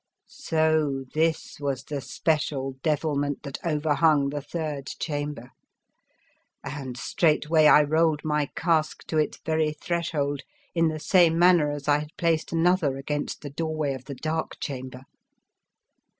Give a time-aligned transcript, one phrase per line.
[0.29, 5.51] So this was the special devilment that overhung the third chamber,
[6.63, 10.41] and straightway I rolled my cask to its very threshold
[10.73, 14.59] in the same manner as I had placed another against the doorway of the Dark
[14.59, 15.03] Chamber.